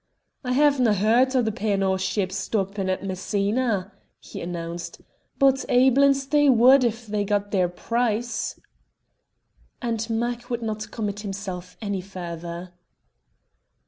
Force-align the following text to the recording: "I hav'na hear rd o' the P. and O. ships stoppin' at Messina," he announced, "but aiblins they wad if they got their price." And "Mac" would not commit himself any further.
"I 0.43 0.53
hav'na 0.53 0.95
hear 0.95 1.21
rd 1.27 1.35
o' 1.35 1.41
the 1.43 1.51
P. 1.51 1.69
and 1.69 1.83
O. 1.83 1.95
ships 1.95 2.35
stoppin' 2.35 2.89
at 2.89 3.03
Messina," 3.05 3.93
he 4.19 4.41
announced, 4.41 4.99
"but 5.37 5.63
aiblins 5.69 6.25
they 6.27 6.49
wad 6.49 6.83
if 6.83 7.05
they 7.05 7.23
got 7.23 7.51
their 7.51 7.69
price." 7.69 8.59
And 9.79 10.09
"Mac" 10.09 10.49
would 10.49 10.63
not 10.63 10.89
commit 10.89 11.19
himself 11.19 11.77
any 11.83 12.01
further. 12.01 12.73